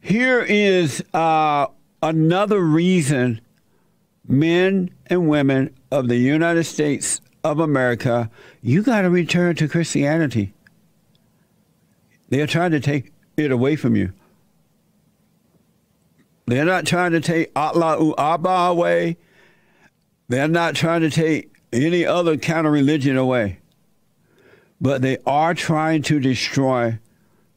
Here 0.00 0.40
is 0.40 1.02
uh, 1.12 1.66
another 2.02 2.60
reason 2.60 3.40
men 4.26 4.90
and 5.06 5.28
women 5.28 5.74
of 5.90 6.08
the 6.08 6.16
United 6.16 6.64
States 6.64 7.20
of 7.42 7.60
America, 7.60 8.30
you 8.62 8.82
got 8.82 9.02
to 9.02 9.10
return 9.10 9.56
to 9.56 9.68
Christianity. 9.68 10.52
They're 12.28 12.46
trying 12.46 12.72
to 12.72 12.80
take 12.80 13.12
it 13.36 13.50
away 13.50 13.76
from 13.76 13.96
you. 13.96 14.12
They're 16.46 16.64
not 16.64 16.86
trying 16.86 17.12
to 17.12 17.20
take 17.20 17.50
Allah 17.56 18.14
Abba 18.16 18.48
away. 18.48 19.16
They're 20.28 20.48
not 20.48 20.74
trying 20.74 21.02
to 21.02 21.10
take 21.10 21.54
any 21.72 22.04
other 22.04 22.36
kind 22.36 22.66
of 22.66 22.72
religion 22.72 23.16
away. 23.16 23.58
But 24.80 25.02
they 25.02 25.18
are 25.26 25.54
trying 25.54 26.02
to 26.02 26.20
destroy 26.20 26.98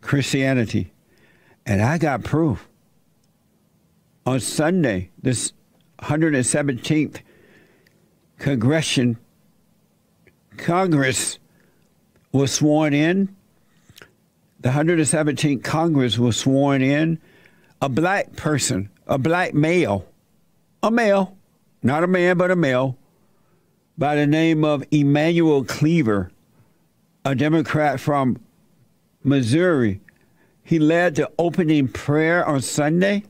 Christianity. 0.00 0.92
And 1.70 1.82
I 1.82 1.98
got 1.98 2.24
proof. 2.24 2.68
On 4.26 4.40
Sunday, 4.40 5.10
this 5.22 5.52
117th 6.00 7.20
Congression 8.38 9.16
Congress 10.56 11.38
was 12.32 12.50
sworn 12.50 12.92
in. 12.92 13.36
The 14.58 14.70
117th 14.70 15.62
Congress 15.62 16.18
was 16.18 16.36
sworn 16.36 16.82
in. 16.82 17.20
A 17.80 17.88
black 17.88 18.34
person, 18.34 18.90
a 19.06 19.16
black 19.16 19.54
male, 19.54 20.08
a 20.82 20.90
male, 20.90 21.36
not 21.84 22.02
a 22.02 22.08
man, 22.08 22.36
but 22.36 22.50
a 22.50 22.56
male, 22.56 22.98
by 23.96 24.16
the 24.16 24.26
name 24.26 24.64
of 24.64 24.82
Emanuel 24.90 25.62
Cleaver, 25.62 26.32
a 27.24 27.36
Democrat 27.36 28.00
from 28.00 28.40
Missouri. 29.22 30.00
He 30.70 30.78
led 30.78 31.16
the 31.16 31.28
opening 31.36 31.88
prayer 31.88 32.46
on 32.46 32.60
Sunday, 32.60 33.24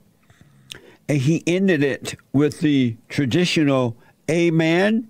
and 1.08 1.16
he 1.16 1.42
ended 1.46 1.82
it 1.82 2.14
with 2.34 2.60
the 2.60 2.98
traditional 3.08 3.96
Amen. 4.30 5.08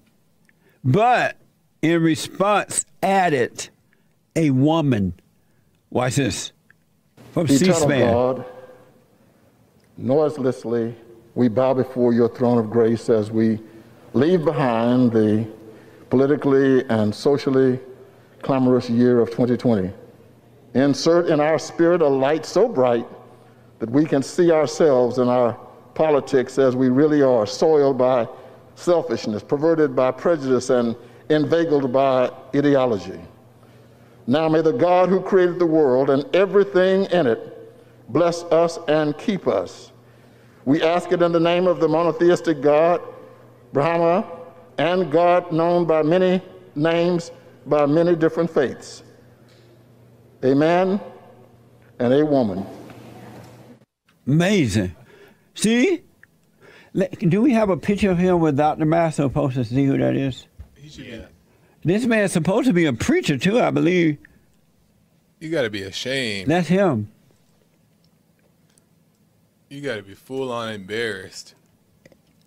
But 0.85 1.39
in 1.83 2.01
response, 2.01 2.87
added 3.03 3.69
a 4.37 4.51
woman. 4.51 5.15
Watch 5.91 6.15
this. 6.15 6.53
From 7.33 7.49
C-SPAN. 7.49 8.13
God, 8.13 8.45
noiselessly, 9.99 10.95
we 11.35 11.49
bow 11.49 11.75
before 11.75 12.13
your 12.13 12.29
throne 12.29 12.59
of 12.59 12.71
grace 12.71 13.11
as 13.11 13.33
we 13.33 13.59
leave 14.13 14.45
behind 14.45 15.11
the 15.11 15.49
politically 16.11 16.89
and 16.91 17.13
socially 17.13 17.81
clamorous 18.41 18.89
year 18.89 19.19
of 19.19 19.31
2020. 19.31 19.93
Insert 20.75 21.27
in 21.27 21.41
our 21.41 21.59
spirit 21.59 22.01
a 22.01 22.09
light 22.09 22.47
so 22.47 22.69
bright 22.69 23.07
that 23.81 23.91
we 23.91 24.05
can 24.05 24.23
see 24.23 24.53
ourselves 24.53 25.19
and 25.19 25.29
our 25.29 25.59
politics 25.95 26.59
as 26.59 26.77
we 26.77 26.89
really 26.89 27.23
are, 27.23 27.47
soiled 27.47 27.99
by 27.99 28.29
selfishness, 28.75 29.43
perverted 29.43 29.97
by 29.97 30.11
prejudice, 30.11 30.71
and 30.71 30.97
inveigled 31.29 31.93
by 31.93 32.31
ideology. 32.55 33.21
Now 34.27 34.49
may 34.49 34.63
the 34.63 34.73
God 34.73 35.09
who 35.09 35.21
created 35.21 35.59
the 35.59 35.67
world 35.67 36.11
and 36.11 36.25
everything 36.35 37.07
in 37.07 37.27
it 37.27 37.57
bless 38.13 38.45
us 38.45 38.79
and 38.87 39.17
keep 39.19 39.49
us. 39.49 39.93
We 40.65 40.83
ask 40.83 41.11
it 41.11 41.23
in 41.23 41.33
the 41.33 41.41
name 41.41 41.67
of 41.67 41.81
the 41.81 41.89
monotheistic 41.89 42.61
God, 42.61 43.01
Brahma, 43.73 44.25
and 44.79 45.11
God 45.11 45.51
known 45.53 45.85
by 45.85 46.03
many 46.03 46.41
names, 46.75 47.33
by 47.67 47.87
many 47.87 48.15
different 48.15 48.51
faiths. 48.51 49.03
A 50.43 50.55
man 50.55 51.01
and 51.99 52.13
a 52.13 52.25
woman. 52.25 52.67
Amazing. 54.27 54.95
See? 55.55 56.03
Do 56.95 57.43
we 57.43 57.53
have 57.53 57.71
a 57.71 57.77
picture 57.77 58.11
of 58.11 58.19
him 58.19 58.41
with 58.41 58.57
Dr. 58.57 58.85
mask 58.85 59.19
so 59.19 59.29
supposed 59.29 59.55
to 59.55 59.65
see 59.65 59.85
who 59.85 59.99
that 59.99 60.17
is? 60.17 60.47
Yeah. 60.83 61.27
This 61.85 62.05
man's 62.05 62.33
supposed 62.33 62.67
to 62.67 62.73
be 62.73 62.87
a 62.87 62.93
preacher 62.93 63.39
too, 63.39 63.61
I 63.61 63.71
believe. 63.71 64.19
You 65.39 65.51
got 65.51 65.63
to 65.63 65.71
be 65.71 65.83
ashamed. 65.83 66.51
That's 66.51 66.69
him. 66.69 67.11
You 69.69 69.81
got 69.81 69.97
to 69.97 70.03
be 70.03 70.15
full 70.15 70.51
on 70.51 70.71
embarrassed. 70.71 71.55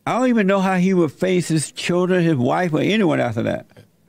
I 0.05 0.19
don't 0.19 0.27
even 0.27 0.47
know 0.47 0.59
how 0.59 0.75
he 0.75 0.93
would 0.93 1.11
face 1.11 1.47
his 1.47 1.71
children, 1.71 2.23
his 2.23 2.35
wife, 2.35 2.73
or 2.73 2.81
anyone 2.81 3.19
after 3.19 3.43
that. 3.43 3.65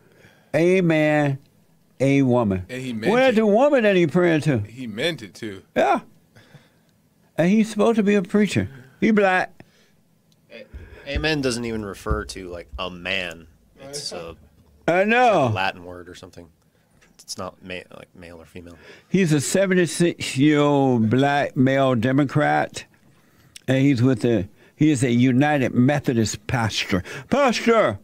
A 0.55 0.81
man, 0.81 1.39
a 2.05 2.23
woman. 2.23 2.67
And 2.69 2.83
he 2.83 2.93
meant 2.93 3.13
Where's 3.13 3.33
it. 3.33 3.37
the 3.37 3.47
woman 3.47 3.83
that 3.85 3.97
he 3.97 4.07
praying 4.07 4.43
to? 4.43 4.59
He 4.59 4.87
meant 4.87 5.23
it 5.23 5.35
too. 5.35 5.63
Yeah. 5.75 6.01
And 7.37 7.51
he's 7.51 7.71
supposed 7.71 7.97
to 7.97 8.03
be 8.03 8.15
a 8.15 8.23
preacher. 8.23 8.69
He 9.01 9.11
black. 9.11 9.51
Amen 11.07 11.41
doesn't 11.43 11.65
even 11.65 11.85
refer 11.85 12.25
to 12.27 12.49
like 12.49 12.69
a 12.79 12.89
man. 12.91 13.47
It's 13.81 14.13
a 14.13 14.37
I 14.89 15.05
know. 15.05 15.51
Latin 15.55 15.85
word 15.85 16.09
or 16.09 16.15
something. 16.15 16.49
It's 17.21 17.37
not 17.39 17.63
ma- 17.65 17.81
like 17.97 18.15
male 18.15 18.41
or 18.41 18.45
female. 18.45 18.77
He's 19.09 19.33
a 19.33 19.41
76 19.41 20.37
year 20.37 20.61
old 20.61 21.11
black 21.11 21.57
male 21.57 21.95
Democrat, 21.95 22.85
and 23.67 23.79
he's 23.79 24.03
with 24.03 24.21
the 24.23 24.49
he 24.77 24.91
is 24.91 25.03
a 25.05 25.11
United 25.11 25.73
Methodist 25.75 26.47
pastor. 26.47 27.03
Pastor. 27.31 27.99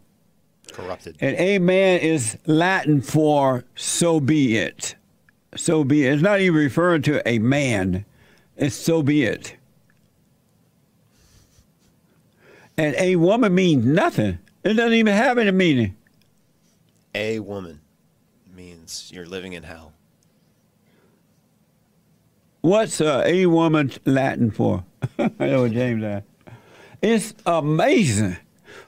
Corrupted. 0.71 1.17
And 1.21 1.37
amen 1.37 2.01
is 2.01 2.39
Latin 2.47 3.03
for 3.03 3.65
so 3.75 4.21
be 4.21 4.57
it. 4.57 4.95
So 5.57 5.85
be 5.85 6.07
it. 6.07 6.15
It's 6.15 6.23
not 6.23 6.41
even 6.41 6.59
referring 6.59 7.03
to 7.03 7.27
a 7.29 7.39
man. 7.39 8.05
It's 8.57 8.77
so 8.77 9.03
be 9.03 9.25
it. 9.25 9.57
And 12.77 12.95
a 12.97 13.17
woman 13.17 13.55
means 13.55 13.85
nothing. 13.85 14.39
It 14.65 14.75
doesn't 14.75 14.93
even 14.93 15.15
have 15.15 15.39
any 15.39 15.51
meaning. 15.51 15.97
A 17.15 17.41
woman 17.41 17.81
means 18.55 19.11
you're 19.13 19.27
living 19.27 19.53
in 19.53 19.65
hell. 19.65 19.93
What's 22.61 23.01
uh, 23.01 23.23
a 23.25 23.47
woman 23.47 23.93
Latin 24.05 24.51
for? 24.51 24.85
I 25.19 25.31
know 25.39 25.63
what 25.63 25.73
James 25.73 26.05
asked. 26.05 26.27
It's 27.03 27.35
amazing. 27.47 28.37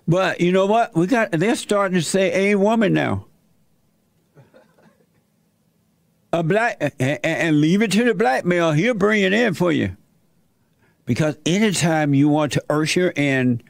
But 0.06 0.41
you 0.41 0.53
know 0.53 0.66
what? 0.66 0.94
We 0.94 1.06
got 1.06 1.32
they're 1.32 1.54
starting 1.56 1.94
to 1.94 2.03
say 2.03 2.50
a 2.50 2.59
woman 2.59 2.93
now. 2.93 3.26
A 6.32 6.43
black 6.43 6.78
and, 6.98 7.19
and 7.22 7.60
leave 7.60 7.82
it 7.82 7.92
to 7.92 8.04
the 8.04 8.15
black 8.15 8.44
male. 8.44 8.72
He'll 8.72 8.94
bring 8.94 9.22
it 9.22 9.32
in 9.32 9.54
for 9.54 9.71
you. 9.71 9.97
Because 11.04 11.37
anytime 11.44 12.15
you 12.15 12.28
want 12.28 12.53
to 12.53 12.65
usher 12.71 13.12
in 13.15 13.62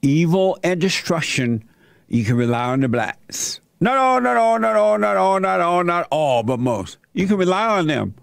evil 0.00 0.58
and 0.62 0.80
destruction, 0.80 1.68
you 2.08 2.24
can 2.24 2.36
rely 2.36 2.64
on 2.64 2.80
the 2.80 2.88
blacks. 2.88 3.60
Not 3.80 3.98
all, 3.98 4.20
not 4.20 4.36
all, 4.36 4.58
not 4.58 4.76
all, 4.76 4.98
not 4.98 5.16
all, 5.16 5.40
not 5.40 5.60
all, 5.60 5.84
not 5.84 6.06
all, 6.10 6.42
but 6.42 6.58
most. 6.60 6.96
You 7.12 7.26
can 7.26 7.36
rely 7.36 7.66
on 7.66 7.86
them. 7.86 8.14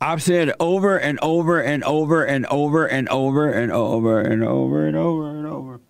I've 0.00 0.22
said 0.22 0.52
over 0.60 0.98
and 0.98 1.18
over 1.20 1.60
and 1.60 1.84
over 1.84 2.24
and 2.24 2.46
over 2.46 2.84
and 2.86 3.08
over 3.08 3.48
and 3.48 3.72
over 3.72 4.20
and 4.20 4.44
over 4.44 4.86
and 4.86 4.96
over 4.96 5.30
and 5.30 5.46
over. 5.46 5.80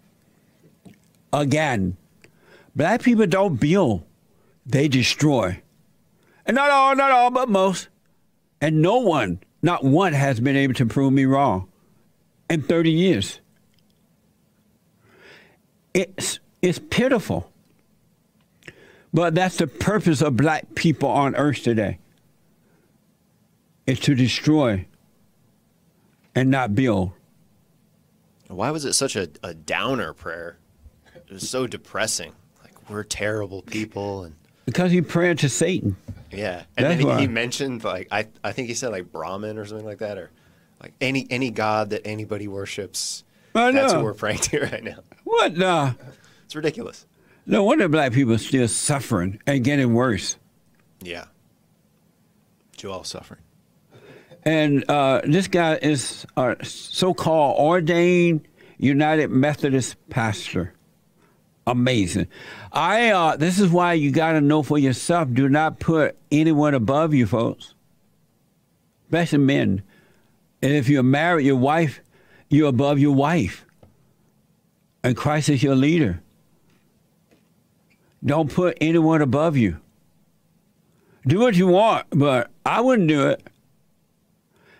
Again, 1.32 1.96
black 2.74 3.02
people 3.02 3.26
don't 3.26 3.60
build, 3.60 4.04
they 4.64 4.88
destroy. 4.88 5.62
And 6.44 6.54
not 6.54 6.70
all, 6.70 6.94
not 6.94 7.10
all, 7.10 7.30
but 7.30 7.48
most. 7.48 7.88
And 8.60 8.80
no 8.80 8.98
one, 8.98 9.40
not 9.62 9.84
one, 9.84 10.12
has 10.12 10.40
been 10.40 10.56
able 10.56 10.74
to 10.74 10.86
prove 10.86 11.12
me 11.12 11.24
wrong 11.24 11.68
in 12.48 12.62
30 12.62 12.90
years. 12.90 13.40
It's, 15.92 16.38
it's 16.62 16.78
pitiful. 16.78 17.50
But 19.12 19.34
that's 19.34 19.56
the 19.56 19.66
purpose 19.66 20.20
of 20.20 20.36
black 20.36 20.74
people 20.74 21.08
on 21.08 21.34
earth 21.36 21.62
today. 21.62 21.98
Is 23.86 24.00
to 24.00 24.14
destroy 24.14 24.84
and 26.34 26.50
not 26.50 26.74
build. 26.74 27.12
Why 28.48 28.70
was 28.70 28.84
it 28.84 28.92
such 28.92 29.16
a, 29.16 29.28
a 29.42 29.54
downer 29.54 30.12
prayer? 30.12 30.58
It 31.28 31.32
was 31.34 31.48
so 31.48 31.66
depressing. 31.66 32.32
Like 32.62 32.90
we're 32.90 33.04
terrible 33.04 33.62
people 33.62 34.24
and 34.24 34.34
because 34.64 34.90
he 34.90 35.00
prayed 35.00 35.38
to 35.38 35.48
Satan. 35.48 35.96
Yeah, 36.30 36.64
and 36.76 36.86
That's 36.86 37.02
then 37.02 37.18
he, 37.18 37.22
he, 37.22 37.26
mentioned 37.28 37.84
like 37.84 38.08
I 38.10 38.26
I 38.44 38.52
think 38.52 38.68
he 38.68 38.74
said 38.74 38.90
like 38.90 39.10
Brahman 39.10 39.58
or 39.58 39.64
something 39.64 39.86
like 39.86 39.98
that, 39.98 40.18
or 40.18 40.30
like 40.82 40.92
any 41.00 41.26
any 41.30 41.50
god 41.50 41.90
that 41.90 42.06
anybody 42.06 42.48
worships. 42.48 43.24
I 43.54 43.70
know. 43.70 43.80
That's 43.80 43.94
what 43.94 44.02
we're 44.02 44.14
praying 44.14 44.38
to 44.38 44.60
right 44.72 44.84
now. 44.84 44.98
What? 45.24 45.60
Uh, 45.60 45.92
it's 46.44 46.54
ridiculous. 46.54 47.06
No 47.46 47.62
wonder 47.62 47.88
black 47.88 48.12
people 48.12 48.34
are 48.34 48.38
still 48.38 48.68
suffering 48.68 49.40
and 49.46 49.62
getting 49.62 49.94
worse. 49.94 50.36
Yeah. 51.00 51.26
Joel 52.76 53.04
suffering. 53.04 53.40
And 54.42 54.88
uh, 54.90 55.22
this 55.24 55.48
guy 55.48 55.76
is 55.76 56.26
a 56.36 56.56
so-called 56.62 57.58
ordained 57.58 58.46
United 58.78 59.30
Methodist 59.30 59.96
pastor. 60.08 60.72
Amazing. 61.66 62.28
I. 62.72 63.10
Uh, 63.10 63.36
this 63.36 63.58
is 63.58 63.70
why 63.70 63.94
you 63.94 64.10
got 64.10 64.32
to 64.32 64.40
know 64.40 64.62
for 64.62 64.78
yourself. 64.78 65.28
Do 65.32 65.48
not 65.48 65.80
put 65.80 66.16
anyone 66.30 66.74
above 66.74 67.12
you, 67.12 67.26
folks. 67.26 67.74
Especially 69.06 69.38
men. 69.38 69.82
And 70.62 70.72
if 70.72 70.88
you're 70.88 71.02
married, 71.02 71.46
your 71.46 71.56
wife, 71.56 72.00
you're 72.48 72.68
above 72.68 72.98
your 72.98 73.14
wife. 73.14 73.64
And 75.02 75.16
Christ 75.16 75.48
is 75.48 75.62
your 75.62 75.76
leader. 75.76 76.22
Don't 78.24 78.52
put 78.52 78.76
anyone 78.80 79.22
above 79.22 79.56
you. 79.56 79.78
Do 81.26 81.40
what 81.40 81.56
you 81.56 81.66
want, 81.66 82.06
but 82.10 82.50
I 82.64 82.80
wouldn't 82.80 83.08
do 83.08 83.28
it. 83.28 83.42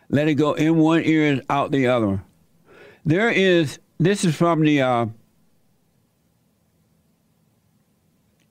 Let 0.09 0.29
it 0.29 0.35
go 0.35 0.55
in 0.55 0.77
one 0.77 1.05
ear 1.05 1.33
and 1.33 1.43
out 1.51 1.73
the 1.73 1.89
other. 1.89 2.23
There 3.05 3.31
is, 3.31 3.79
this 3.99 4.25
is 4.25 4.35
from 4.35 4.63
the 4.63 4.83
uh, 4.83 5.07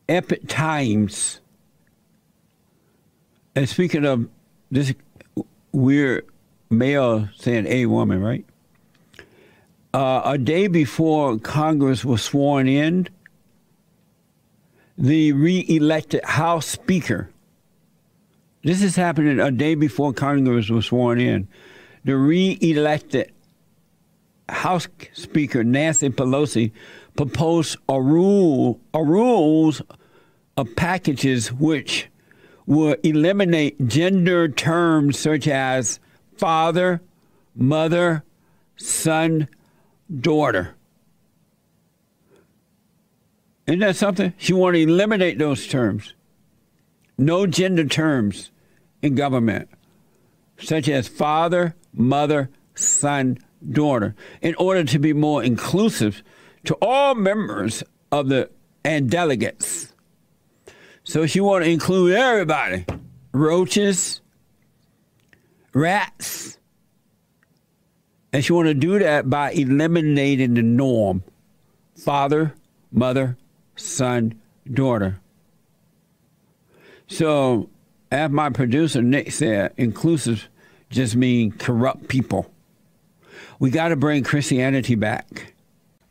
Epoch 0.08 0.48
Times. 0.48 1.42
And 3.56 3.68
speaking 3.68 4.06
of 4.06 4.28
this 4.70 4.94
weird 5.72 6.26
male 6.70 7.30
saying 7.38 7.68
a 7.68 7.86
woman, 7.86 8.22
right? 8.22 8.46
Uh, 9.94 10.22
a 10.26 10.38
day 10.38 10.68
before 10.68 11.40
Congress 11.40 12.04
was 12.04 12.22
sworn 12.22 12.68
in, 12.68 13.08
the 14.98 15.32
re-elected 15.32 16.24
House 16.24 16.66
Speaker. 16.66 17.30
This 18.64 18.82
is 18.82 18.96
happening 18.96 19.40
a 19.40 19.52
day 19.52 19.76
before 19.76 20.14
Congress 20.14 20.70
was 20.70 20.88
sworn 20.88 21.20
in. 21.20 21.48
The 22.04 22.18
re-elected 22.18 23.32
House 24.50 24.88
Speaker 25.14 25.64
Nancy 25.64 26.10
Pelosi 26.10 26.72
proposed 27.16 27.78
a 27.88 28.02
rule, 28.02 28.80
a 28.94 29.04
rules 29.04 29.82
of 30.58 30.76
packages 30.76 31.52
which 31.52 32.08
will 32.66 32.96
eliminate 33.04 33.88
gender 33.88 34.48
terms 34.48 35.20
such 35.20 35.48
as 35.48 36.00
father, 36.38 37.02
mother, 37.56 38.24
son, 38.78 39.48
daughter. 40.20 40.76
Isn't 43.68 43.80
that 43.80 43.96
something? 43.96 44.34
She 44.38 44.54
want 44.54 44.76
to 44.76 44.82
eliminate 44.82 45.40
those 45.40 45.68
terms. 45.68 46.14
No 47.18 47.48
gender 47.48 47.86
terms 47.86 48.52
in 49.02 49.16
government, 49.16 49.70
such 50.58 50.90
as 50.90 51.08
father, 51.08 51.76
mother, 51.94 52.50
son, 52.76 53.38
daughter, 53.72 54.16
in 54.42 54.54
order 54.56 54.84
to 54.84 55.00
be 55.00 55.14
more 55.14 55.44
inclusive 55.44 56.22
to 56.66 56.76
all 56.82 57.16
members 57.16 57.84
of 58.12 58.30
the 58.30 58.50
and 58.84 59.10
delegates. 59.10 59.94
So 61.04 61.26
she 61.26 61.40
want 61.40 61.64
to 61.64 61.70
include 61.70 62.14
everybody. 62.14 62.86
Roaches, 63.32 64.22
rats. 65.74 66.58
And 68.32 68.44
she 68.44 68.54
want 68.54 68.68
to 68.68 68.74
do 68.74 69.00
that 69.00 69.30
by 69.30 69.52
eliminating 69.52 70.56
the 70.56 70.62
norm. 70.62 71.24
Father, 71.98 72.54
mother, 72.92 73.38
son, 73.76 74.40
daughter. 74.72 75.20
So, 77.08 77.70
as 78.12 78.32
my 78.32 78.50
producer 78.50 79.02
Nick 79.02 79.32
said, 79.32 79.74
inclusive 79.78 80.50
just 80.90 81.16
mean 81.16 81.52
corrupt 81.52 82.08
people. 82.08 82.52
We 83.60 83.70
got 83.70 83.90
to 83.90 83.96
bring 83.96 84.24
Christianity 84.24 84.96
back. 84.96 85.55